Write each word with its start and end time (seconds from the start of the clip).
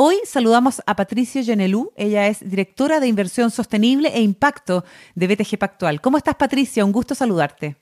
Hoy 0.00 0.20
saludamos 0.24 0.80
a 0.86 0.94
Patricia 0.94 1.42
Genelú. 1.42 1.92
Ella 1.96 2.28
es 2.28 2.48
directora 2.48 3.00
de 3.00 3.08
inversión 3.08 3.50
sostenible 3.50 4.10
e 4.14 4.20
impacto 4.20 4.84
de 5.16 5.26
BTG 5.26 5.58
Pactual. 5.58 6.00
¿Cómo 6.00 6.16
estás, 6.16 6.36
Patricia? 6.36 6.84
Un 6.84 6.92
gusto 6.92 7.16
saludarte. 7.16 7.74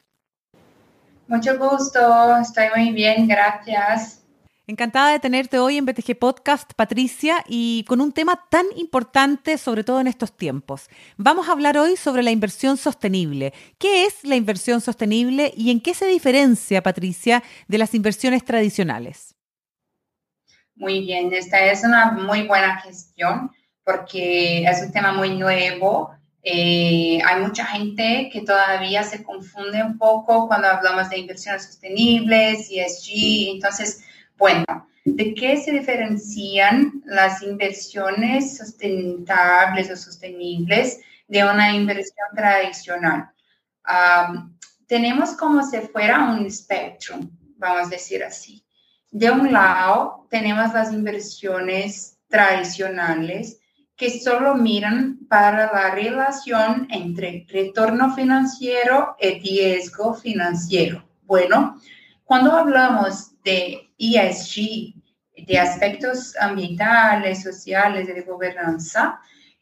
Mucho 1.29 1.59
gusto, 1.59 2.39
estoy 2.39 2.69
muy 2.75 2.93
bien, 2.95 3.29
gracias. 3.29 4.23
Encantada 4.67 5.13
de 5.13 5.19
tenerte 5.19 5.59
hoy 5.59 5.77
en 5.77 5.85
BTG 5.85 6.19
Podcast, 6.19 6.73
Patricia, 6.75 7.45
y 7.47 7.85
con 7.87 8.01
un 8.01 8.13
tema 8.13 8.47
tan 8.49 8.65
importante, 8.77 9.59
sobre 9.59 9.85
todo 9.85 10.01
en 10.01 10.07
estos 10.07 10.35
tiempos. 10.35 10.89
Vamos 11.19 11.51
a 11.51 11.53
hablar 11.53 11.77
hoy 11.77 11.97
sobre 11.97 12.23
la 12.23 12.31
inversión 12.31 12.79
sostenible. 12.79 13.53
¿Qué 13.77 14.07
es 14.07 14.25
la 14.25 14.37
inversión 14.37 14.81
sostenible 14.81 15.53
y 15.55 15.71
en 15.71 15.83
qué 15.83 15.93
se 15.93 16.07
diferencia, 16.07 16.83
Patricia, 16.83 17.43
de 17.69 17.77
las 17.77 17.93
inversiones 17.93 18.43
tradicionales? 18.43 19.36
Muy 20.77 21.01
bien, 21.01 21.33
esta 21.33 21.65
es 21.65 21.85
una 21.85 22.13
muy 22.13 22.47
buena 22.47 22.81
cuestión 22.83 23.51
porque 23.85 24.65
es 24.65 24.83
un 24.83 24.93
tema 24.93 25.13
muy 25.13 25.31
nuevo 25.31 26.17
eh, 26.49 27.19
hay 27.27 27.43
mucha 27.43 27.67
gente 27.67 28.31
que 28.33 28.43
todavía 28.43 29.03
se 29.03 29.25
confunde 29.25 29.83
un 29.83 29.99
poco 29.99 30.47
cuando 30.47 30.69
hablamos 30.69 31.11
de 31.11 31.19
inversiones 31.19 31.65
sostenibles, 31.65 32.69
ESG. 32.71 33.55
Entonces, 33.55 34.05
bueno, 34.39 34.65
¿de 35.05 35.35
qué 35.35 35.57
se 35.57 35.73
diferencian 35.73 37.03
las 37.05 37.43
inversiones 37.43 38.59
sustentables 38.59 39.91
o 39.91 39.97
sostenibles 39.97 41.01
de 41.27 41.45
una 41.45 41.75
inversión 41.75 42.29
tradicional? 42.37 43.29
tenemos 44.87 45.33
como 45.33 45.65
si 45.65 45.79
fuera 45.79 46.31
un 46.31 46.47
espectro, 46.47 47.19
vamos 47.57 47.89
a 47.89 47.91
decir 47.91 48.23
así. 48.23 48.65
De 49.19 49.31
un 49.31 49.51
lado, 49.51 50.27
tenemos 50.29 50.75
las 50.75 50.93
inversiones 50.93 52.19
tradicionales, 52.29 53.59
que 53.97 54.21
solo 54.21 54.55
miran 54.57 55.21
para 55.27 55.73
la 55.73 55.95
relación 55.95 56.87
entre 56.91 57.47
retorno 57.49 58.15
financiero 58.15 59.17
y 59.19 59.41
riesgo 59.41 60.13
financiero. 60.13 61.03
Bueno, 61.23 61.81
cuando 62.25 62.53
hablamos 62.53 63.31
de 63.43 63.89
ESG, 63.97 64.93
de 65.47 65.59
aspectos 65.61 66.37
ambientales, 66.39 67.43
sociales, 67.43 68.09
de 68.09 68.21
gobernanza, 68.21 69.19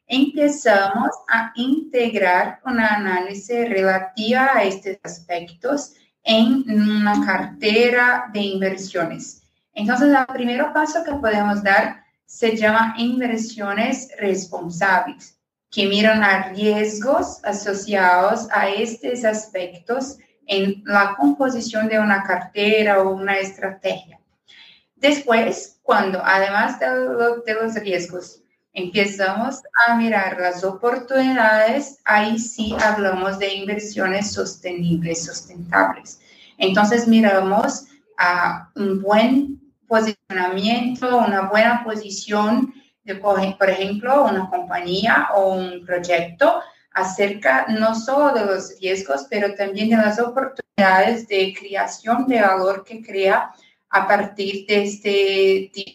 empezamos 0.09 1.11
a 1.29 1.53
integrar 1.55 2.59
un 2.67 2.81
análisis 2.81 3.69
relativa 3.69 4.51
a 4.53 4.65
estos 4.65 4.97
aspectos 5.05 5.93
en 6.25 6.65
una 6.69 7.25
cartera 7.25 8.29
de 8.33 8.41
inversiones. 8.41 9.44
Entonces, 9.75 10.09
el 10.09 10.27
primer 10.27 10.73
paso 10.73 11.03
que 11.05 11.13
podemos 11.13 11.63
dar 11.63 12.05
se 12.27 12.57
llama 12.57 12.95
inversiones 12.97 14.09
responsables, 14.19 15.39
que 15.71 15.87
miran 15.87 16.23
a 16.23 16.49
riesgos 16.51 17.45
asociados 17.45 18.49
a 18.53 18.69
estos 18.69 19.25
aspectos 19.25 20.19
en 20.47 20.83
la 20.85 21.15
composición 21.17 21.89
de 21.89 21.99
una 21.99 22.23
cartera 22.23 23.03
o 23.03 23.11
una 23.11 23.39
estrategia. 23.39 24.21
Después, 24.97 25.79
cuando 25.83 26.21
además 26.25 26.79
de, 26.79 26.87
los 27.55 27.75
riesgos 27.75 28.41
empezamos 28.73 29.63
a 29.87 29.97
mirar 29.97 30.41
las 30.41 30.65
oportunidades, 30.65 31.99
ahí 32.05 32.39
sí 32.39 32.75
hablamos 32.81 33.39
de 33.39 33.55
inversiones 33.55 34.33
sostenibles, 34.33 35.27
sustentables. 35.27 36.21
Entonces 36.59 37.07
miramos 37.07 37.87
a 38.19 38.71
un 38.77 39.03
buen 39.03 39.64
posicionamiento, 39.87 41.19
una 41.19 41.49
buena 41.49 41.83
posición 41.85 42.75
de, 43.03 43.17
por 43.17 43.41
ejemplo, 43.71 44.25
una 44.25 44.49
compañía 44.49 45.29
o 45.35 45.55
un 45.55 45.85
proyecto 45.85 46.63
acerca 46.93 47.67
no 47.69 47.95
solo 47.95 48.33
de 48.33 48.47
los 48.47 48.79
riesgos, 48.81 49.27
pero 49.29 49.55
también 49.55 49.91
de 49.91 49.97
las 49.97 50.19
oportunidades 50.19 51.27
de 51.29 51.55
creación 51.59 52.27
de 52.27 52.41
valor 52.41 52.85
que 52.85 53.03
crea 53.03 53.53
a 53.91 54.09
partir 54.09 54.67
de 54.67 54.85
este 54.85 55.11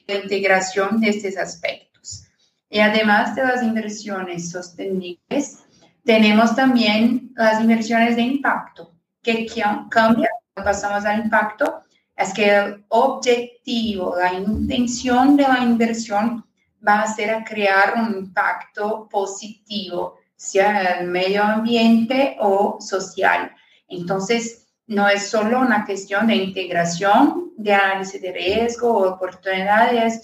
de 0.07 0.21
integración 0.23 0.99
de 0.99 1.09
estos 1.09 1.37
aspectos. 1.37 2.25
Y 2.69 2.79
además 2.79 3.35
de 3.35 3.43
las 3.43 3.63
inversiones 3.63 4.51
sostenibles, 4.51 5.59
tenemos 6.03 6.55
también 6.55 7.31
las 7.35 7.61
inversiones 7.61 8.15
de 8.15 8.21
impacto, 8.21 8.93
que 9.21 9.47
cambian, 9.89 10.29
pasamos 10.53 11.05
al 11.05 11.23
impacto, 11.23 11.83
es 12.19 12.33
que 12.33 12.53
el 12.53 12.85
objetivo, 12.89 14.15
la 14.17 14.33
intención 14.33 15.37
de 15.37 15.43
la 15.43 15.59
inversión 15.59 16.45
va 16.85 17.01
a 17.01 17.13
ser 17.13 17.43
crear 17.45 17.93
un 17.95 18.13
impacto 18.13 19.07
positivo, 19.09 20.17
sea 20.35 20.99
el 20.99 21.07
medio 21.07 21.41
ambiente 21.43 22.35
o 22.39 22.77
social. 22.81 23.51
Entonces, 23.87 24.67
no 24.87 25.07
es 25.07 25.27
solo 25.27 25.61
una 25.61 25.85
cuestión 25.85 26.27
de 26.27 26.35
integración, 26.35 27.53
de 27.55 27.73
análisis 27.73 28.21
de 28.21 28.33
riesgo 28.33 28.89
o 28.89 29.09
oportunidades 29.13 30.21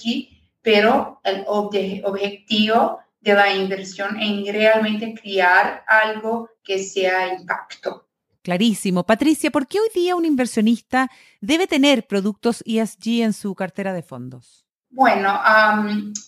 pero 0.61 1.21
el 1.23 1.45
objetivo 1.47 2.99
de 3.21 3.33
la 3.35 3.53
inversión 3.53 4.19
en 4.19 4.45
realmente 4.45 5.13
crear 5.13 5.83
algo 5.87 6.49
que 6.63 6.79
sea 6.79 7.33
impacto. 7.33 8.04
Clarísimo. 8.45 9.07
Patricia, 9.07 9.49
¿por 9.49 9.65
qué 9.65 9.79
hoy 9.79 9.87
día 9.91 10.15
un 10.15 10.23
inversionista 10.23 11.09
debe 11.41 11.65
tener 11.65 12.05
productos 12.05 12.63
ESG 12.67 13.23
en 13.23 13.33
su 13.33 13.55
cartera 13.55 13.91
de 13.91 14.03
fondos? 14.03 14.67
Bueno, 14.91 15.41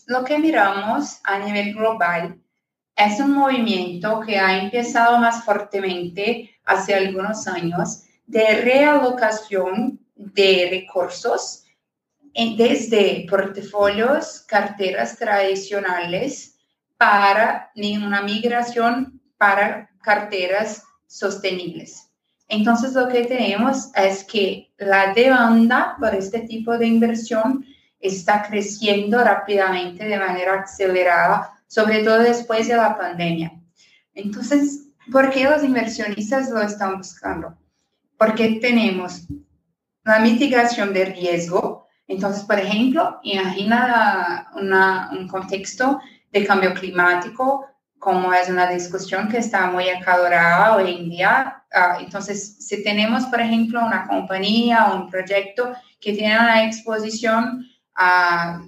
lo 0.08 0.24
que 0.24 0.40
miramos 0.40 1.20
a 1.24 1.38
nivel 1.38 1.76
global 1.76 2.42
es 2.96 3.20
un 3.20 3.34
movimiento 3.34 4.20
que 4.22 4.40
ha 4.40 4.58
empezado 4.58 5.20
más 5.20 5.46
fuertemente 5.46 6.50
hace 6.66 6.96
algunos 6.96 7.48
años 7.48 8.02
de 8.26 8.62
realocación 8.62 10.00
de 10.16 10.70
recursos 10.72 11.66
desde 12.34 13.28
portafolios, 13.30 14.44
carteras 14.48 15.20
tradicionales 15.20 16.58
para 16.98 17.72
una 17.76 18.24
migración 18.24 19.22
para 19.38 19.92
carteras 20.02 20.82
sostenibles. 21.06 22.07
Entonces, 22.48 22.94
lo 22.94 23.08
que 23.08 23.26
tenemos 23.26 23.92
es 23.96 24.24
que 24.24 24.72
la 24.78 25.14
demanda 25.14 25.96
por 26.00 26.16
este 26.16 26.42
tipo 26.42 26.78
de 26.78 26.88
inversión 26.88 27.66
está 28.00 28.44
creciendo 28.44 29.24
rápidamente 29.24 30.06
de 30.06 30.18
manera 30.18 30.62
acelerada, 30.62 31.60
sobre 31.68 32.04
todo 32.04 32.20
después 32.20 32.68
de 32.68 32.78
la 32.78 32.98
pandemia. 32.98 33.52
Entonces, 34.14 34.88
¿por 35.12 35.30
qué 35.30 35.44
los 35.44 35.64
inversionistas 35.64 36.50
lo 36.50 36.62
están 36.62 36.98
buscando? 36.98 37.58
Porque 38.18 38.60
tenemos 38.62 39.28
la 40.06 40.20
mitigación 40.20 40.94
de 40.94 41.06
riesgo. 41.06 41.88
Entonces, 42.08 42.44
por 42.44 42.58
ejemplo, 42.60 43.20
imagina 43.24 44.50
un 45.12 45.28
contexto 45.28 46.00
de 46.32 46.46
cambio 46.46 46.74
climático, 46.74 47.66
como 48.00 48.34
es 48.34 48.50
una 48.50 48.68
discusión 48.68 49.28
que 49.28 49.38
está 49.38 49.68
muy 49.68 49.90
acalorada 49.90 50.76
hoy 50.76 50.96
en 50.96 51.10
día. 51.10 51.64
Ah, 51.72 51.98
entonces, 52.00 52.58
si 52.60 52.84
tenemos, 52.84 53.26
por 53.26 53.42
ejemplo, 53.42 53.84
una 53.84 54.08
compañía 54.08 54.88
o 54.88 54.98
un 54.98 55.10
proyecto 55.10 55.74
que 56.00 56.14
tiene 56.14 56.38
una 56.38 56.64
exposición 56.66 57.66
a 57.96 58.62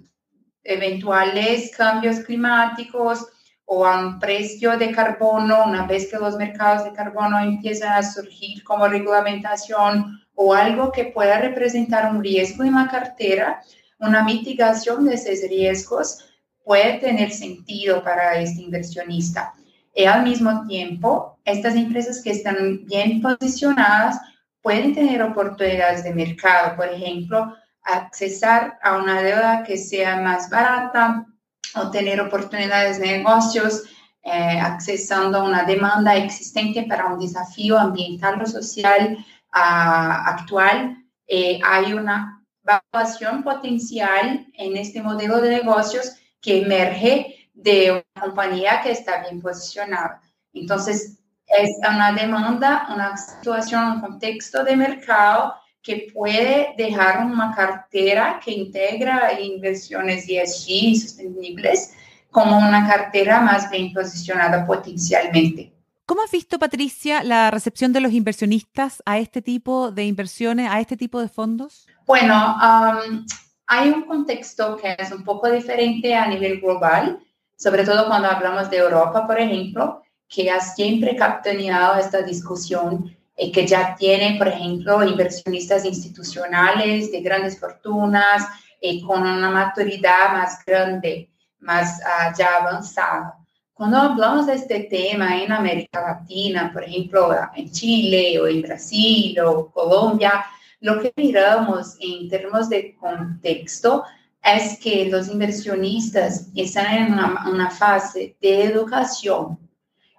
eventuales 0.63 1.71
cambios 1.75 2.19
climáticos 2.19 3.27
o 3.65 3.85
a 3.85 3.99
un 3.99 4.19
precio 4.19 4.77
de 4.77 4.91
carbono, 4.91 5.65
una 5.65 5.85
vez 5.85 6.09
que 6.09 6.17
los 6.17 6.35
mercados 6.35 6.85
de 6.85 6.93
carbono 6.93 7.39
empiezan 7.39 7.93
a 7.93 8.03
surgir 8.03 8.63
como 8.63 8.87
regulamentación 8.87 10.19
o 10.33 10.53
algo 10.53 10.91
que 10.91 11.05
pueda 11.05 11.39
representar 11.39 12.11
un 12.11 12.23
riesgo 12.23 12.63
en 12.63 12.75
la 12.75 12.87
cartera, 12.87 13.61
una 13.99 14.23
mitigación 14.23 15.05
de 15.05 15.15
esos 15.15 15.47
riesgos 15.49 16.28
puede 16.69 16.99
tener 16.99 17.31
sentido 17.31 18.03
para 18.03 18.39
este 18.39 18.61
inversionista. 18.61 19.55
Y 19.91 20.05
al 20.05 20.21
mismo 20.21 20.67
tiempo, 20.67 21.39
estas 21.43 21.73
empresas 21.73 22.21
que 22.23 22.29
están 22.29 22.85
bien 22.85 23.23
posicionadas 23.23 24.19
pueden 24.61 24.93
tener 24.93 25.23
oportunidades 25.23 26.03
de 26.03 26.13
mercado, 26.13 26.75
por 26.75 26.87
ejemplo, 26.87 27.55
accesar 27.81 28.77
a 28.83 28.97
una 28.99 29.19
deuda 29.23 29.63
que 29.63 29.77
sea 29.77 30.21
más 30.21 30.47
barata 30.51 31.25
o 31.73 31.89
tener 31.89 32.21
oportunidades 32.21 32.99
de 32.99 33.17
negocios 33.17 33.85
eh, 34.21 34.59
accesando 34.59 35.39
a 35.39 35.45
una 35.45 35.63
demanda 35.63 36.15
existente 36.17 36.85
para 36.87 37.07
un 37.07 37.19
desafío 37.19 37.79
ambiental 37.79 38.43
o 38.43 38.45
social 38.45 39.17
uh, 39.55 40.29
actual, 40.35 41.03
eh, 41.25 41.59
hay 41.65 41.93
una 41.93 42.45
valuación 42.61 43.41
potencial 43.41 44.45
en 44.53 44.77
este 44.77 45.01
modelo 45.01 45.41
de 45.41 45.49
negocios 45.49 46.19
que 46.41 46.61
emerge 46.61 47.49
de 47.53 47.91
una 47.91 48.21
compañía 48.21 48.81
que 48.81 48.91
está 48.91 49.21
bien 49.21 49.41
posicionada. 49.41 50.21
Entonces, 50.53 51.19
es 51.45 51.71
una 51.79 52.13
demanda, 52.13 52.87
una 52.93 53.17
situación, 53.17 53.93
un 53.93 54.01
contexto 54.01 54.63
de 54.63 54.75
mercado 54.75 55.55
que 55.81 56.07
puede 56.13 56.73
dejar 56.77 57.25
una 57.25 57.53
cartera 57.55 58.39
que 58.43 58.51
integra 58.51 59.39
inversiones 59.39 60.25
ESG 60.27 60.95
sostenibles 61.01 61.93
como 62.31 62.57
una 62.57 62.87
cartera 62.87 63.39
más 63.41 63.69
bien 63.71 63.91
posicionada 63.93 64.65
potencialmente. 64.65 65.73
¿Cómo 66.05 66.23
has 66.23 66.31
visto, 66.31 66.57
Patricia, 66.57 67.23
la 67.23 67.51
recepción 67.51 67.93
de 67.93 68.01
los 68.01 68.11
inversionistas 68.13 69.01
a 69.05 69.19
este 69.19 69.41
tipo 69.41 69.91
de 69.91 70.05
inversiones, 70.05 70.69
a 70.69 70.79
este 70.79 70.97
tipo 70.97 71.21
de 71.21 71.29
fondos? 71.29 71.87
Bueno, 72.05 72.55
um, 72.55 73.25
hay 73.71 73.89
un 73.89 74.01
contexto 74.01 74.75
que 74.77 74.95
es 74.97 75.11
un 75.11 75.23
poco 75.23 75.47
diferente 75.49 76.15
a 76.15 76.25
nivel 76.25 76.59
global, 76.59 77.19
sobre 77.55 77.85
todo 77.85 78.07
cuando 78.07 78.27
hablamos 78.27 78.67
de 78.71 78.77
Europa, 78.77 79.27
por 79.27 79.39
ejemplo, 79.39 80.01
que 80.27 80.49
ha 80.49 80.59
siempre 80.59 81.15
capitaneado 81.15 81.99
esta 81.99 82.23
discusión 82.23 83.15
y 83.37 83.51
que 83.51 83.67
ya 83.67 83.95
tiene, 83.95 84.39
por 84.39 84.47
ejemplo, 84.47 85.03
inversionistas 85.03 85.85
institucionales 85.85 87.11
de 87.11 87.21
grandes 87.21 87.59
fortunas 87.59 88.47
y 88.81 89.03
con 89.03 89.21
una 89.21 89.51
maturidad 89.51 90.33
más 90.33 90.65
grande, 90.65 91.29
más 91.59 91.99
uh, 91.99 92.35
ya 92.35 92.55
avanzada. 92.61 93.37
Cuando 93.71 93.97
hablamos 93.97 94.47
de 94.47 94.55
este 94.55 94.79
tema 94.89 95.43
en 95.43 95.51
América 95.51 96.01
Latina, 96.01 96.71
por 96.73 96.83
ejemplo, 96.83 97.35
en 97.55 97.71
Chile 97.71 98.39
o 98.39 98.47
en 98.47 98.63
Brasil 98.63 99.39
o 99.41 99.69
Colombia, 99.69 100.43
lo 100.81 101.01
que 101.01 101.13
miramos 101.15 101.97
en 101.99 102.29
términos 102.29 102.69
de 102.69 102.95
contexto 102.95 104.03
es 104.41 104.79
que 104.79 105.09
los 105.09 105.27
inversionistas 105.27 106.47
están 106.55 106.95
en 106.95 107.13
una, 107.13 107.69
fase 107.69 108.37
de 108.39 108.63
educación. 108.63 109.59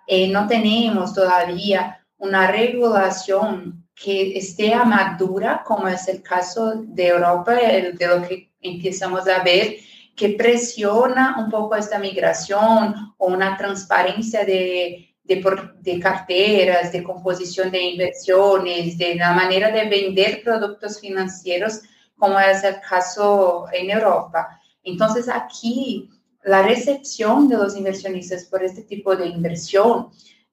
Eh, 0.06 0.28
no 0.28 0.46
tenemos 0.46 1.14
todavía 1.14 2.04
una 2.18 2.50
regulación 2.50 3.86
que 3.94 4.36
esté 4.36 4.74
madura, 4.76 5.62
como 5.64 5.88
es 5.88 6.06
el 6.08 6.22
caso 6.22 6.74
de 6.76 7.08
Europa, 7.08 7.54
de 7.54 7.94
lo 8.06 8.26
que 8.26 8.50
empezamos 8.60 9.26
a 9.26 9.42
ver 9.42 9.76
que 10.14 10.30
presiona 10.30 11.36
un 11.38 11.50
poco 11.50 11.76
esta 11.76 11.98
migración 11.98 13.14
o 13.16 13.26
una 13.28 13.56
transparencia 13.56 14.44
de, 14.44 15.09
de, 15.36 16.00
carteras, 16.00 16.90
de 16.92 17.02
composición 17.04 17.70
de 17.70 17.82
inversiones, 17.82 18.98
de 18.98 19.14
la 19.14 19.32
manera 19.32 19.70
de 19.70 19.88
vender 19.88 20.42
productos 20.42 21.00
financieros, 21.00 21.82
como 22.16 22.38
es 22.40 22.64
el 22.64 22.80
caso 22.80 23.66
en 23.72 23.90
Europa. 23.90 24.60
Entonces, 24.82 25.28
aquí 25.28 26.10
la 26.42 26.62
recepción 26.62 27.48
de 27.48 27.56
los 27.56 27.76
inversionistas 27.76 28.44
por 28.44 28.64
este 28.64 28.82
tipo 28.82 29.14
de 29.14 29.26
inversión 29.26 30.08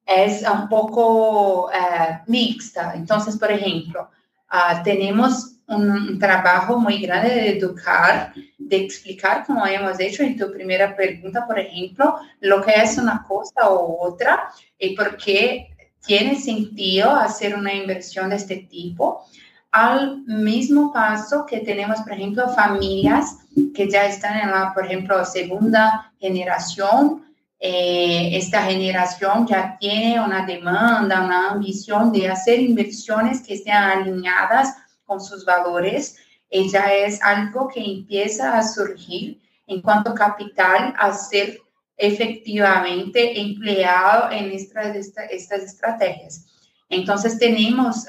es 0.05 0.43
un 0.43 0.69
poco 0.69 1.71
eh, 1.71 2.19
mixta. 2.27 2.93
Entonces, 2.95 3.37
por 3.37 3.51
ejemplo, 3.51 4.09
uh, 4.51 4.83
tenemos 4.83 5.56
un, 5.67 6.17
trabajo 6.19 6.79
muy 6.79 6.99
grande 6.99 7.29
de 7.29 7.57
educar, 7.57 8.33
de 8.57 8.77
explicar, 8.77 9.45
como 9.45 9.65
hemos 9.65 9.99
hecho 9.99 10.23
en 10.23 10.37
tu 10.37 10.51
primera 10.51 10.95
pregunta, 10.95 11.45
por 11.45 11.59
ejemplo, 11.59 12.15
lo 12.39 12.61
que 12.61 12.71
es 12.71 12.97
una 12.97 13.23
cosa 13.27 13.71
u 13.71 13.97
otra 13.99 14.49
y 14.79 14.95
por 14.95 15.17
qué 15.17 15.67
tiene 16.05 16.39
sentido 16.39 17.11
hacer 17.11 17.55
una 17.55 17.73
inversión 17.73 18.29
de 18.29 18.37
este 18.37 18.57
tipo. 18.57 19.25
Al 19.71 20.23
mismo 20.25 20.93
paso 20.93 21.45
que 21.45 21.59
tenemos, 21.59 21.99
por 21.99 22.13
ejemplo, 22.13 22.47
familias 22.49 23.37
que 23.75 23.89
ya 23.89 24.05
están 24.05 24.39
en 24.39 24.51
la, 24.51 24.73
por 24.73 24.85
ejemplo, 24.85 25.23
segunda 25.25 26.11
generación. 26.19 27.25
Eh, 27.59 28.37
esta 28.37 28.61
generación 28.63 29.45
ya 29.47 29.77
tiene 29.79 30.21
una 30.21 30.45
demanda, 30.45 31.25
una 31.25 31.51
ambición 31.51 32.11
de 32.11 32.29
hacer 32.29 32.61
inversiones 32.61 33.41
que 33.41 33.55
estén 33.55 33.73
alineadas 33.73 34.75
con 35.07 35.19
sus 35.19 35.43
valores, 35.43 36.17
ella 36.49 36.93
es 36.93 37.21
algo 37.23 37.67
que 37.67 37.83
empieza 37.83 38.57
a 38.57 38.63
surgir 38.63 39.41
en 39.65 39.81
cuanto 39.81 40.13
capital 40.13 40.93
a 40.97 41.11
ser 41.13 41.59
efectivamente 41.97 43.39
empleado 43.39 44.31
en 44.31 44.51
estas, 44.51 44.95
estas 44.95 45.63
estrategias. 45.63 46.45
Entonces 46.89 47.39
tenemos 47.39 48.05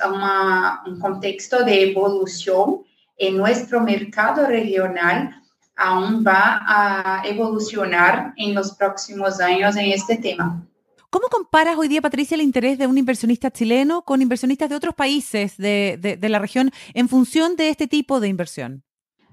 un 0.87 1.01
contexto 1.01 1.65
de 1.65 1.91
evolución 1.91 2.85
en 3.17 3.37
nuestro 3.37 3.81
mercado 3.81 4.47
regional, 4.47 5.43
aún 5.75 6.25
va 6.25 6.61
a 6.67 7.23
evolucionar 7.25 8.35
en 8.37 8.55
los 8.55 8.73
próximos 8.73 9.41
años 9.41 9.75
en 9.77 9.93
este 9.93 10.17
tema. 10.17 10.68
¿Cómo 11.11 11.29
comparas 11.29 11.79
hoy 11.79 11.89
día, 11.89 12.03
Patricia, 12.03 12.35
el 12.35 12.43
interés 12.43 12.77
de 12.77 12.87
un 12.87 12.99
inversionista 12.99 13.51
chileno 13.51 14.03
con 14.03 14.21
inversionistas 14.21 14.69
de 14.69 14.77
otros 14.77 14.95
países 14.95 15.57
de, 15.57 16.19
la 16.21 16.39
región 16.39 16.71
en 16.93 17.09
función 17.09 17.57
de 17.57 17.71
este 17.71 17.87
tipo 17.87 18.21
de 18.21 18.29
inversión? 18.29 18.85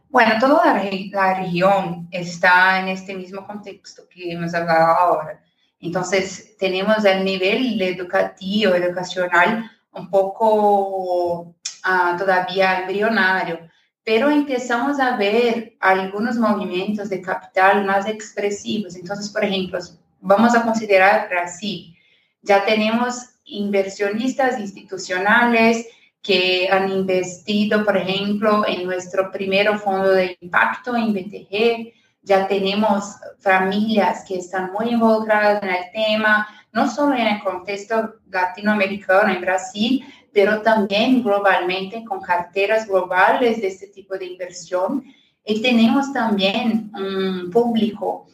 Bueno, 0.08 0.36
toda 0.40 0.74
la, 1.12 1.34
región 1.34 2.08
está 2.12 2.80
en 2.80 2.88
este 2.88 3.14
mismo 3.14 3.46
contexto 3.46 4.04
que 4.10 4.32
hemos 4.32 4.54
hablado 4.54 4.86
ahora. 4.86 5.44
Entonces, 5.82 6.56
tenemos 6.58 7.04
el 7.04 7.26
nivel 7.26 7.82
educativo, 7.82 8.74
educacional, 8.74 9.70
un 9.92 10.10
poco 10.10 11.56
ah, 11.84 12.16
todavía 12.18 12.80
embrionario, 12.80 13.60
pero 14.02 14.30
empezamos 14.30 14.98
a 15.02 15.18
ver 15.18 15.76
algunos 15.82 16.38
movimientos 16.38 17.10
de 17.10 17.22
capital 17.22 17.84
más 17.84 18.08
expresivos. 18.08 18.96
Entonces, 18.96 19.30
por 19.30 19.44
ejemplo, 19.44 19.78
vamos 20.22 20.56
a 20.56 20.64
considerar 20.64 21.30
Brasil. 21.30 21.96
Ya 22.42 22.66
tenemos 22.66 23.36
inversionistas 23.46 24.60
institucionales 24.60 25.88
que 26.22 26.68
han 26.72 26.90
investido, 26.90 27.86
por 27.86 27.98
ejemplo, 27.98 28.66
en 28.68 28.86
nuestro 28.86 29.32
primer 29.32 29.78
fondo 29.78 30.10
de 30.10 30.38
impacto 30.42 30.96
en 30.96 31.14
BTG. 31.14 31.94
Ya 32.24 32.48
tenemos 32.48 33.16
familias 33.40 34.26
que 34.28 34.40
están 34.40 34.72
muy 34.74 34.90
involucradas 34.90 35.62
en 35.62 35.70
el 35.70 35.92
tema, 35.94 36.48
no 36.74 36.90
solo 36.90 37.16
en 37.16 37.28
el 37.28 37.44
contexto 37.44 38.16
latinoamericano, 38.32 39.32
en 39.32 39.42
Brasil, 39.42 40.04
pero 40.34 40.62
también 40.64 41.24
globalmente 41.24 42.04
con 42.04 42.20
carteras 42.20 42.88
globales 42.88 43.62
de 43.62 43.68
este 43.68 43.88
tipo 43.88 44.18
de 44.18 44.26
inversión. 44.26 45.04
Y 45.46 45.62
tenemos 45.62 46.12
también 46.12 46.92
un 46.96 47.52
público 47.52 48.28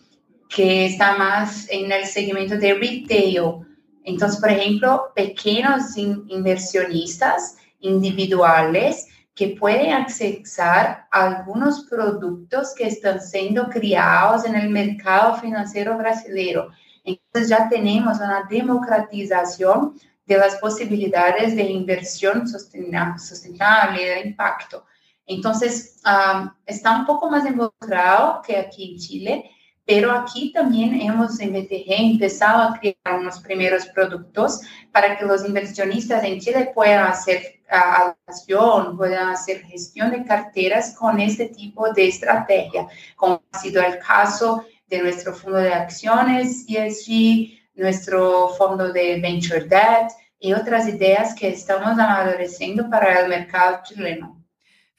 que 0.54 0.86
está 0.88 1.16
más 1.16 1.68
en 1.70 1.92
el 1.92 2.06
segmento 2.06 2.58
de 2.58 2.74
retail. 2.74 3.66
Entonces, 4.04 4.40
por 4.40 4.50
ejemplo, 4.50 5.12
pequeños 5.16 5.96
inversionistas 5.96 7.58
individuales 7.80 9.08
que 9.34 9.56
pueden 9.60 9.94
accesar 9.94 11.08
algunos 11.10 11.86
productos 11.86 12.74
que 12.76 12.88
están 12.88 13.22
siendo 13.22 13.70
criados 13.70 14.46
en 14.46 14.56
el 14.56 14.70
mercado 14.70 15.38
financiero 15.38 15.98
brasileño. 15.98 16.68
Entonces 17.04 17.50
ya 17.50 17.70
tenemos 17.70 18.18
una 18.18 18.46
democratización 18.50 19.96
de 20.26 20.38
las 20.38 20.58
posibilidades 20.58 21.56
de 21.56 21.64
inversión 21.64 22.48
sustentable, 22.48 24.06
de 24.06 24.22
impacto. 24.28 24.86
Entonces, 25.26 26.02
um, 26.06 26.50
está 26.66 26.98
un 26.98 27.06
poco 27.06 27.30
más 27.30 27.46
involucrado 27.46 28.42
que 28.42 28.58
aquí 28.58 28.92
en 28.92 29.00
Chile, 29.00 29.52
pero 29.94 30.14
aquí 30.14 30.54
también 30.54 31.02
hemos 31.02 31.38
empezado 31.42 32.62
a 32.62 32.80
crear 32.80 33.20
unos 33.20 33.42
primeros 33.42 33.88
productos 33.88 34.62
para 34.90 35.18
que 35.18 35.26
los 35.26 35.46
inversionistas 35.46 36.24
en 36.24 36.40
Chile 36.40 36.72
puedan 36.74 37.08
hacer 37.08 37.60
alocación, 37.68 38.96
puedan 38.96 39.28
hacer 39.28 39.64
gestión 39.64 40.12
de 40.12 40.24
carteras 40.24 40.96
con 40.98 41.20
este 41.20 41.48
tipo 41.50 41.92
de 41.92 42.08
estrategia, 42.08 42.88
como 43.18 43.44
ha 43.52 43.60
sido 43.60 43.84
el 43.84 44.00
caso 44.00 44.64
de 44.88 45.02
nuestro 45.02 45.34
fondo 45.34 45.58
de 45.58 45.74
acciones 45.74 46.66
ESG, 46.70 47.74
nuestro 47.74 48.48
fondo 48.58 48.94
de 48.94 49.20
Venture 49.20 49.66
Debt 49.66 50.14
y 50.40 50.54
otras 50.54 50.88
ideas 50.88 51.36
que 51.36 51.50
estamos 51.50 52.00
amadureciendo 52.00 52.90
para 52.90 53.20
el 53.20 53.28
mercado 53.28 53.82
chileno. 53.84 54.41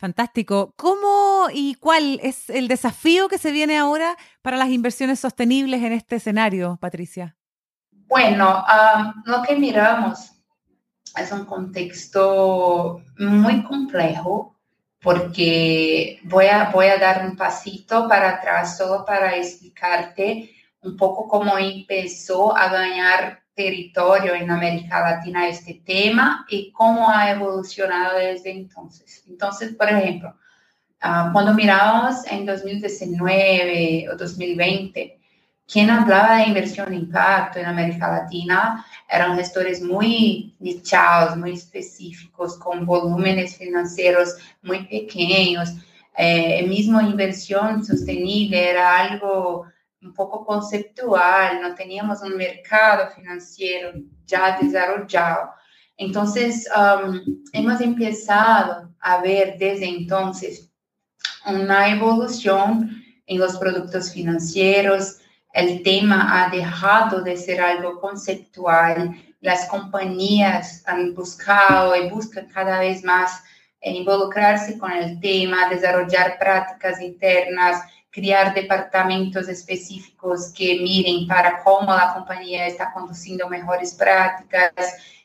Fantástico. 0.02 0.74
¿Cómo 0.74 1.46
y 1.54 1.76
cuál 1.76 2.18
es 2.24 2.50
el 2.50 2.66
desafío 2.66 3.28
que 3.28 3.38
se 3.38 3.52
viene 3.52 3.78
ahora 3.78 4.16
para 4.42 4.56
las 4.56 4.70
inversiones 4.70 5.20
sostenibles 5.20 5.80
en 5.80 5.92
este 5.92 6.16
escenario, 6.16 6.76
Patricia? 6.80 7.36
Bueno, 8.08 8.64
lo 9.26 9.42
que 9.42 9.54
miramos 9.54 10.32
es 11.16 11.30
un 11.30 11.44
contexto 11.44 13.00
muy 13.16 13.62
complejo 13.62 14.56
porque 15.00 16.18
voy 16.24 16.46
a, 16.46 16.70
voy 16.70 16.86
a 16.86 16.98
dar 16.98 17.24
un 17.24 17.36
pasito 17.36 18.08
para 18.08 18.30
atrás 18.30 18.76
solo 18.76 19.04
para 19.04 19.36
explicarte 19.36 20.50
un 20.80 20.96
poco 20.96 21.28
cómo 21.28 21.56
empezó 21.58 22.56
a 22.56 22.68
ganar 22.68 23.41
territorio 23.54 24.34
en 24.34 24.50
América 24.50 25.00
Latina 25.00 25.48
este 25.48 25.82
tema 25.84 26.46
y 26.48 26.72
cómo 26.72 27.10
ha 27.10 27.30
evolucionado 27.30 28.18
desde 28.18 28.50
entonces. 28.50 29.24
Entonces, 29.28 29.74
por 29.74 29.88
ejemplo, 29.88 30.34
ah, 31.00 31.30
cuando 31.32 31.54
miramos 31.54 32.26
en 32.30 32.46
2019 32.46 34.08
o 34.10 34.16
2020, 34.16 35.18
quien 35.66 35.90
hablaba 35.90 36.36
de 36.38 36.48
inversión 36.48 36.90
de 36.90 36.96
impacto 36.96 37.58
en 37.58 37.66
América 37.66 38.10
Latina 38.10 38.84
eran 39.08 39.36
gestores 39.36 39.82
muy 39.82 40.54
nichados, 40.58 41.36
muy 41.36 41.52
específicos, 41.52 42.58
con 42.58 42.84
volúmenes 42.84 43.56
financieros 43.56 44.36
muy 44.62 44.84
pequeños. 44.86 45.74
Eh, 46.16 46.62
mismo 46.68 47.00
inversión 47.00 47.84
sostenible 47.84 48.70
era 48.70 48.98
algo 48.98 49.71
un 50.02 50.12
poco 50.12 50.44
conceptual, 50.44 51.62
no 51.62 51.74
teníamos 51.74 52.22
un 52.22 52.36
mercado 52.36 53.10
financiero 53.14 53.92
ya 54.26 54.58
desarrollado. 54.60 55.50
Entonces, 55.96 56.68
um, 56.76 57.20
hemos 57.52 57.80
empezado 57.80 58.92
a 59.00 59.20
ver 59.20 59.56
desde 59.58 59.88
entonces 59.88 60.70
una 61.46 61.88
evolución 61.88 63.02
en 63.26 63.38
los 63.38 63.56
productos 63.56 64.12
financieros. 64.12 65.18
El 65.52 65.82
tema 65.82 66.44
ha 66.44 66.50
dejado 66.50 67.20
de 67.20 67.36
ser 67.36 67.60
algo 67.60 68.00
conceptual. 68.00 69.14
Las 69.40 69.66
compañías 69.68 70.82
han 70.86 71.14
buscado 71.14 71.94
y 71.94 72.08
buscan 72.08 72.48
cada 72.48 72.80
vez 72.80 73.04
más 73.04 73.42
involucrarse 73.80 74.78
con 74.78 74.92
el 74.92 75.20
tema, 75.20 75.68
desarrollar 75.68 76.38
prácticas 76.38 77.00
internas, 77.00 77.82
criar 78.12 78.54
departamentos 78.54 79.48
específicos 79.48 80.52
que 80.54 80.78
miren 80.80 81.26
para 81.26 81.62
cómo 81.64 81.92
la 81.94 82.12
compañía 82.12 82.66
está 82.66 82.92
conduciendo 82.92 83.48
mejores 83.48 83.94
prácticas 83.94 84.72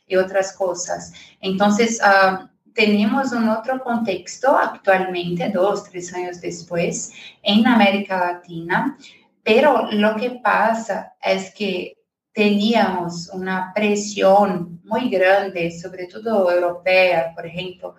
y 0.07 0.15
otras 0.15 0.53
cosas. 0.53 1.13
Entonces, 1.41 1.99
uh, 2.01 2.47
tenemos 2.73 3.33
un 3.33 3.49
otro 3.49 3.83
contexto 3.83 4.57
actualmente, 4.57 5.49
dos, 5.49 5.83
tres 5.83 6.13
años 6.13 6.39
después, 6.39 7.11
en 7.43 7.67
América 7.67 8.17
Latina, 8.19 8.97
pero 9.43 9.91
lo 9.91 10.15
que 10.15 10.39
pasa 10.41 11.13
es 11.21 11.53
que 11.53 11.97
teníamos 12.31 13.29
una 13.33 13.73
presión 13.73 14.79
muy 14.85 15.09
grande, 15.09 15.71
sobre 15.71 16.05
todo 16.05 16.51
europea, 16.51 17.33
por 17.35 17.45
ejemplo, 17.45 17.95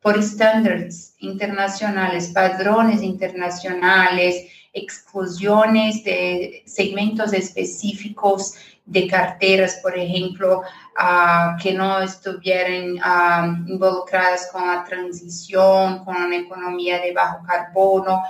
por 0.00 0.18
estándares 0.18 1.14
internacionales, 1.18 2.30
padrones 2.34 3.02
internacionales, 3.02 4.46
exclusiones 4.72 6.02
de 6.04 6.62
segmentos 6.66 7.32
específicos 7.32 8.54
de 8.86 9.06
carteras, 9.06 9.78
por 9.82 9.96
ejemplo, 9.96 10.60
uh, 10.60 11.62
que 11.62 11.72
no 11.72 12.00
estuvieran 12.00 12.94
uh, 12.94 13.70
involucradas 13.70 14.48
con 14.50 14.66
la 14.66 14.84
transición, 14.84 16.04
con 16.04 16.16
una 16.16 16.36
economía 16.36 17.00
de 17.00 17.12
bajo 17.12 17.44
carbono. 17.46 18.22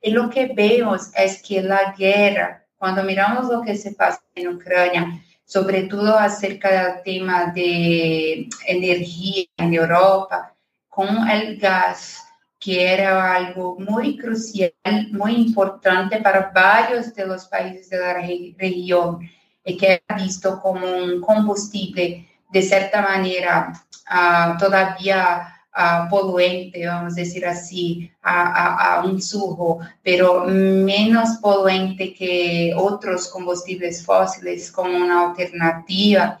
Y 0.00 0.10
lo 0.10 0.30
que 0.30 0.46
vemos 0.46 1.10
es 1.14 1.42
que 1.42 1.62
la 1.62 1.94
guerra, 1.96 2.64
cuando 2.78 3.02
miramos 3.02 3.48
lo 3.48 3.62
que 3.62 3.76
se 3.76 3.92
pasa 3.92 4.22
en 4.34 4.48
Ucrania, 4.48 5.20
sobre 5.44 5.84
todo 5.84 6.16
acerca 6.16 6.68
del 6.70 7.02
tema 7.02 7.46
de 7.46 8.48
energía 8.66 9.44
en 9.56 9.74
Europa, 9.74 10.54
con 10.98 11.30
el 11.30 11.58
gas, 11.58 12.26
que 12.58 12.92
era 12.92 13.32
algo 13.32 13.76
muy 13.78 14.18
crucial, 14.18 14.72
muy 15.12 15.36
importante 15.36 16.20
para 16.20 16.50
varios 16.52 17.14
de 17.14 17.24
los 17.24 17.44
países 17.44 17.88
de 17.88 17.98
la 18.00 18.14
región 18.14 19.20
y 19.64 19.76
que 19.76 20.02
era 20.08 20.16
visto 20.16 20.60
como 20.60 20.84
un 20.84 21.20
combustible 21.20 22.26
de 22.50 22.62
cierta 22.62 23.00
manera 23.00 23.72
uh, 24.10 24.58
todavía 24.58 25.46
uh, 25.72 26.10
poluente, 26.10 26.84
vamos 26.84 27.12
a 27.12 27.20
decir 27.20 27.46
así, 27.46 28.10
a, 28.20 28.96
a, 28.96 29.04
un 29.04 29.22
sujo, 29.22 29.78
pero 30.02 30.46
menos 30.46 31.36
poluente 31.40 32.12
que 32.12 32.74
otros 32.76 33.28
combustibles 33.28 34.04
fósiles 34.04 34.72
como 34.72 34.96
una 34.96 35.28
alternativa. 35.28 36.40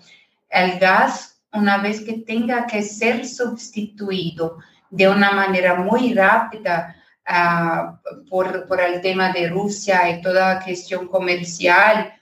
El 0.50 0.80
gas 0.80 1.37
una 1.52 1.78
vez 1.78 2.00
que 2.00 2.18
tenga 2.18 2.66
que 2.66 2.82
ser 2.82 3.26
sustituido 3.26 4.58
de 4.90 5.08
una 5.08 5.32
manera 5.32 5.76
muy 5.76 6.14
rápida 6.14 6.96
uh, 7.28 8.26
por, 8.28 8.66
por, 8.66 8.80
el 8.80 9.00
tema 9.00 9.32
de 9.32 9.48
Rusia 9.48 10.10
y 10.10 10.22
toda 10.22 10.54
la 10.54 10.64
cuestión 10.64 11.08
comercial, 11.08 12.12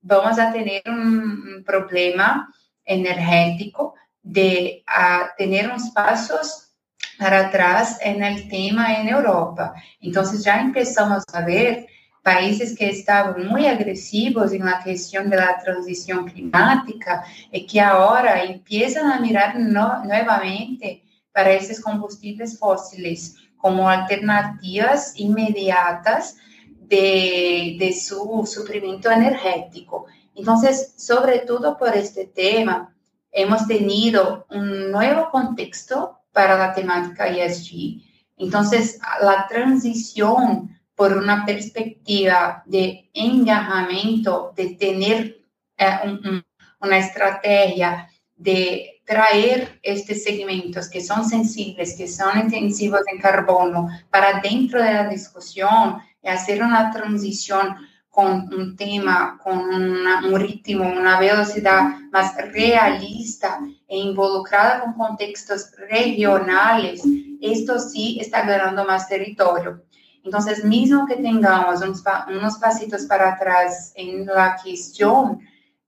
vamos 0.00 0.38
a 0.38 0.52
tener 0.52 0.82
un, 0.86 1.62
problema 1.64 2.52
energético 2.84 3.94
de 4.22 4.84
uh, 4.86 5.26
tener 5.36 5.66
unos 5.66 5.90
pasos 5.90 6.72
para 7.18 7.46
atrás 7.46 7.98
en 8.00 8.22
el 8.22 8.48
tema 8.48 8.94
en 8.96 9.08
Europa. 9.08 9.74
Entonces 10.00 10.44
ya 10.44 10.60
empezamos 10.60 11.24
a 11.32 11.40
ver 11.42 11.86
países 12.26 12.76
que 12.76 12.90
estaban 12.90 13.46
muy 13.46 13.68
agresivos 13.68 14.50
en 14.50 14.64
la 14.64 14.82
cuestión 14.82 15.30
de 15.30 15.36
la 15.36 15.56
transición 15.62 16.26
climática 16.26 17.24
y 17.52 17.64
que 17.64 17.80
ahora 17.80 18.42
empiezan 18.42 19.12
a 19.12 19.20
mirar 19.20 19.56
no, 19.60 20.02
nuevamente 20.02 21.04
para 21.30 21.52
esos 21.52 21.78
combustibles 21.78 22.58
fósiles 22.58 23.36
como 23.56 23.88
alternativas 23.88 25.12
inmediatas 25.14 26.36
de, 26.66 27.76
de 27.78 27.92
su 27.92 28.44
suprimiento 28.44 29.08
energético. 29.08 30.06
Entonces, 30.34 30.94
sobre 30.96 31.38
todo 31.38 31.78
por 31.78 31.96
este 31.96 32.24
tema, 32.26 32.92
hemos 33.30 33.68
tenido 33.68 34.46
un 34.50 34.90
nuevo 34.90 35.30
contexto 35.30 36.18
para 36.32 36.58
la 36.58 36.74
temática 36.74 37.28
ESG. 37.28 38.02
Entonces, 38.36 38.98
la 39.22 39.46
transición 39.46 40.75
por 40.96 41.16
una 41.16 41.44
perspectiva 41.44 42.62
de 42.66 43.10
engajamiento, 43.12 44.52
de 44.56 44.70
tener 44.70 45.38
eh, 45.76 45.86
un, 46.04 46.44
una 46.80 46.98
estrategia 46.98 48.08
de 48.34 49.00
traer 49.04 49.78
estos 49.82 50.22
segmentos 50.22 50.88
que 50.88 51.00
son 51.00 51.24
sensibles, 51.24 51.94
que 51.96 52.08
son 52.08 52.38
intensivos 52.38 53.02
en 53.12 53.20
carbono, 53.20 53.88
para 54.10 54.40
dentro 54.40 54.82
de 54.82 54.92
la 54.92 55.08
discusión 55.08 55.98
y 56.22 56.28
hacer 56.28 56.62
una 56.62 56.90
transición 56.90 57.76
con 58.10 58.52
un 58.52 58.74
tema, 58.76 59.38
con 59.42 59.58
un 59.58 60.40
ritmo, 60.40 60.88
una 60.88 61.20
velocidad 61.20 61.98
más 62.10 62.34
realista 62.50 63.60
e 63.86 63.98
involucrada 63.98 64.80
con 64.80 64.94
contextos 64.94 65.70
regionales, 65.76 67.02
esto 67.42 67.78
sí 67.78 68.18
está 68.18 68.42
ganando 68.46 68.86
más 68.86 69.06
territorio. 69.06 69.84
Entonces, 70.26 70.64
mismo 70.64 71.06
que 71.06 71.14
tengamos 71.14 71.80
unos, 72.28 72.56
pasitos 72.58 73.04
para 73.04 73.34
atrás 73.34 73.92
en 73.94 74.26
la 74.26 74.56
cuestión, 74.60 75.40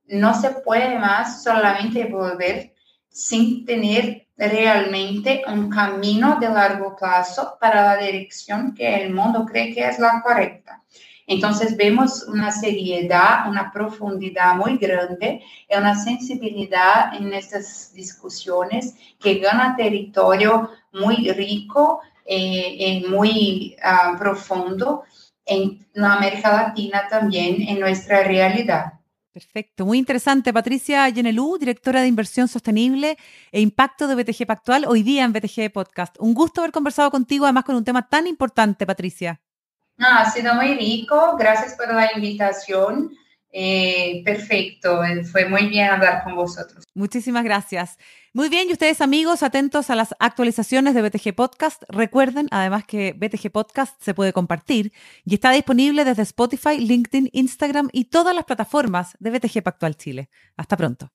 no 0.07 0.41
se 0.41 0.51
puede 0.51 0.97
más 0.97 1.43
solamente 1.43 2.05
volver 2.05 2.73
sin 3.09 3.67
tener 3.67 4.29
realmente 4.37 5.43
un 5.49 5.69
camino 5.69 6.37
de 6.39 6.49
largo 6.51 6.95
plazo 6.95 7.59
para 7.61 7.83
la 7.83 7.97
dirección 7.97 8.75
que 8.75 9.03
el 9.03 9.13
mundo 9.13 9.45
cree 9.45 9.75
que 9.75 9.89
es 9.89 9.99
la 9.99 10.23
correcta. 10.23 10.85
Entonces 11.27 11.77
vemos 11.77 12.23
una 12.23 12.53
seriedad, 12.53 13.49
una 13.49 13.73
profundidad 13.73 14.55
muy 14.55 14.79
grande 14.79 15.43
y 15.69 15.77
una 15.77 15.97
sensibilidad 15.97 17.13
en 17.13 17.35
estas 17.35 17.93
discusiones 17.93 18.95
que 19.19 19.41
gana 19.41 19.75
territorio 19.77 20.71
muy 20.93 21.29
rico 21.33 22.01
eh, 22.29 23.05
muy 23.09 23.77
ah, 23.83 24.17
profundo 24.19 25.05
en 25.47 25.87
la 25.95 26.15
América 26.15 26.53
Latina 26.53 27.09
también, 27.09 27.63
en 27.63 27.81
nuestra 27.81 28.23
realidad. 28.23 28.93
Perfecto, 29.33 29.87
muy 29.87 29.99
interesante. 29.99 30.53
Patricia 30.53 31.09
Yenelú, 31.09 31.59
directora 31.59 32.01
de 32.01 32.09
Inversión 32.09 32.49
Sostenible 32.49 33.17
e 33.53 33.61
Impacto 33.61 34.09
de 34.09 34.17
BTG 34.17 34.47
Pactual, 34.47 34.85
hoy 34.87 35.03
día 35.03 35.25
en 35.25 35.33
BTG 35.33 35.73
Podcast. 35.73 36.17
Un 36.19 36.35
gusto 36.35 36.61
haber 36.61 36.73
conversado 36.73 37.11
contigo, 37.11 37.45
además 37.45 37.65
con 37.65 37.77
un 37.77 37.85
tema 37.85 38.09
tan 38.09 38.27
importante, 38.27 38.85
Patricia. 38.85 39.41
ha 39.99 40.31
sido 40.31 40.55
muy 40.55 40.75
rico, 40.75 41.37
gracias 41.39 41.77
por 41.77 41.95
la 41.95 42.11
invitación. 42.15 43.13
Eh, 43.51 44.23
perfecto, 44.25 45.03
eh, 45.03 45.25
fue 45.25 45.49
muy 45.49 45.69
bien 45.69 45.89
hablar 45.89 46.23
con 46.23 46.35
vosotros. 46.35 46.85
Muchísimas 46.95 47.45
gracias. 47.45 47.99
Muy 48.35 48.51
bien, 48.51 48.69
y 48.69 48.73
ustedes 48.73 49.01
amigos, 49.01 49.43
atentos 49.43 49.89
a 49.91 49.95
las 49.95 50.15
actualizaciones 50.19 50.95
de 50.95 51.03
BTG 51.03 51.35
Podcast. 51.35 51.83
Recuerden 51.89 52.49
además 52.51 52.85
que 52.85 53.15
BTG 53.17 53.51
Podcast 53.51 54.01
se 54.03 54.13
puede 54.15 54.33
compartir 54.33 54.93
y 55.25 55.35
está 55.35 55.51
disponible 55.51 56.05
desde 56.05 56.23
Spotify, 56.23 56.79
LinkedIn, 56.79 57.31
Instagram 57.33 57.89
y 57.93 58.05
todas 58.05 58.35
las 58.35 58.45
plataformas 58.45 59.17
de 59.19 59.31
BTG 59.31 59.63
Pactual 59.63 59.97
Chile. 59.97 60.29
Hasta 60.57 60.77
pronto. 60.77 61.11